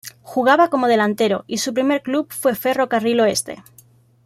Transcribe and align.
Jugaba 0.23 0.71
como 0.71 0.87
delantero 0.87 1.43
y 1.45 1.59
su 1.59 1.75
primer 1.75 2.01
club 2.01 2.27
fue 2.33 2.55
Ferro 2.55 2.89
Carril 2.89 3.19
Oeste. 3.19 3.63